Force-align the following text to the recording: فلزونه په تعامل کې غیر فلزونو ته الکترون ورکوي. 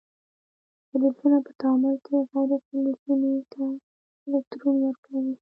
فلزونه 0.89 1.37
په 1.45 1.51
تعامل 1.61 1.95
کې 2.05 2.15
غیر 2.31 2.51
فلزونو 2.67 3.31
ته 3.51 3.63
الکترون 4.27 4.75
ورکوي. 4.83 5.33